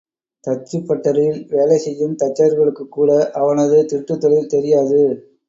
தச்சுப் 0.43 0.87
பட்டறையில் 0.87 1.45
வேலை 1.47 1.77
செய்யும் 1.77 2.15
தச்சர்களுக்குக்கூட 2.15 3.11
அவனது 3.41 3.77
திருட்டுத் 3.85 4.21
தொழில் 4.21 4.51
தெரியாது. 4.51 5.01